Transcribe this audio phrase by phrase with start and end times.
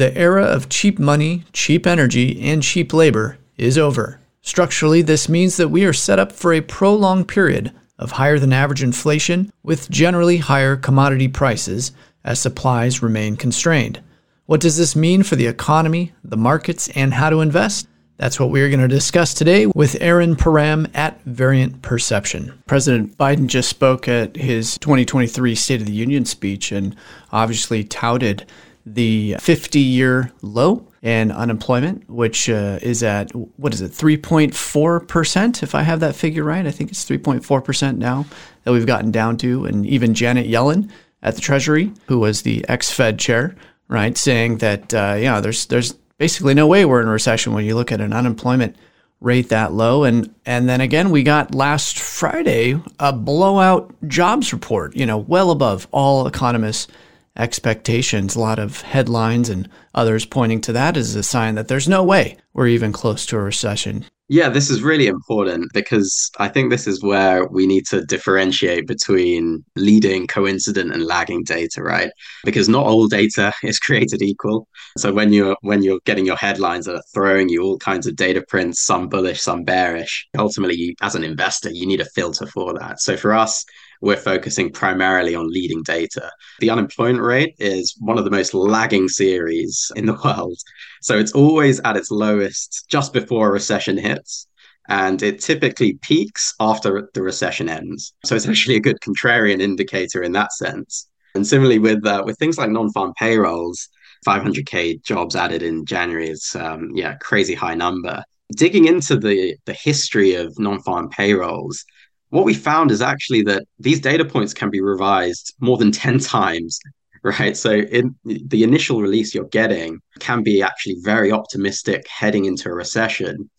[0.00, 4.18] The era of cheap money, cheap energy, and cheap labor is over.
[4.40, 8.50] Structurally, this means that we are set up for a prolonged period of higher than
[8.50, 11.92] average inflation with generally higher commodity prices
[12.24, 14.00] as supplies remain constrained.
[14.46, 17.86] What does this mean for the economy, the markets, and how to invest?
[18.16, 22.62] That's what we're going to discuss today with Aaran Param at Variant Perception.
[22.66, 26.96] President Biden just spoke at his 2023 State of the Union speech and
[27.32, 28.46] obviously touted
[28.86, 35.74] the 50 year low in unemployment, which uh, is at, what is it, 3.4%, if
[35.74, 36.66] I have that figure right.
[36.66, 38.26] I think it's 3.4% now
[38.64, 39.64] that we've gotten down to.
[39.64, 40.90] And even Janet Yellen
[41.22, 43.56] at the Treasury, who was the ex Fed chair,
[43.88, 47.64] right, saying that, uh, yeah, there's, there's basically no way we're in a recession when
[47.64, 48.76] you look at an unemployment
[49.20, 50.04] rate that low.
[50.04, 55.50] And and then again, we got last Friday a blowout jobs report, you know, well
[55.50, 56.88] above all economists'
[57.36, 58.34] expectations.
[58.34, 62.02] A lot of headlines and others pointing to that as a sign that there's no
[62.02, 64.04] way we're even close to a recession.
[64.32, 68.86] Yeah, this is really important because I think this is where we need to differentiate
[68.86, 72.12] between leading, coincident, and lagging data, right?
[72.44, 74.68] Because not all data is created equal.
[74.96, 78.14] So when you're when you're getting your headlines that are throwing you all kinds of
[78.14, 82.72] data prints, some bullish, some bearish, ultimately, as an investor, you need a filter for
[82.78, 83.00] that.
[83.00, 83.64] So for us,
[84.00, 86.30] we're focusing primarily on leading data.
[86.60, 90.58] The unemployment rate is one of the most lagging series in the world.
[91.02, 94.46] So it's always at its lowest just before a recession hits.
[94.88, 98.14] And it typically peaks after the recession ends.
[98.24, 101.08] So it's actually a good contrarian indicator in that sense.
[101.34, 103.88] And similarly with uh, with things like non-farm payrolls,
[104.26, 108.24] 500k jobs added in January is um, yeah crazy high number.
[108.56, 111.84] Digging into the the history of non-farm payrolls,
[112.30, 116.18] what we found is actually that these data points can be revised more than 10
[116.18, 116.80] times
[117.22, 117.56] right?
[117.56, 122.74] So in the initial release you're getting can be actually very optimistic heading into a
[122.74, 123.50] recession.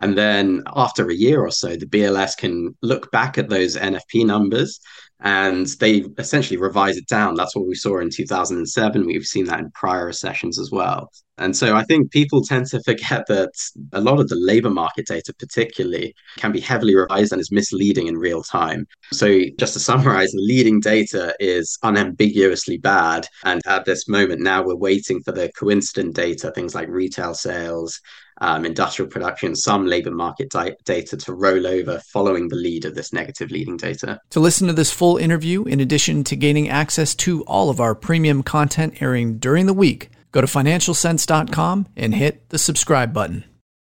[0.00, 4.24] And then after a year or so the bls can look back at those nfp
[4.24, 4.80] numbers
[5.22, 7.34] and they essentially revise it down.
[7.34, 9.06] That's what we saw in 2007.
[9.06, 11.10] We've seen that in prior recessions as well.
[11.40, 13.50] And so I think people tend to forget that
[13.92, 18.08] a lot of the labor market data, particularly, can be heavily revised and is misleading
[18.08, 18.86] in real time.
[19.10, 23.26] So, just to summarize, the leading data is unambiguously bad.
[23.44, 27.98] And at this moment now, we're waiting for the coincident data, things like retail sales,
[28.40, 32.94] um, industrial production, some labor market di- data to roll over following the lead of
[32.94, 34.20] this negative leading data.
[34.30, 37.94] To listen to this full interview, in addition to gaining access to all of our
[37.94, 43.44] premium content airing during the week, go to financialsense.com and hit the subscribe button.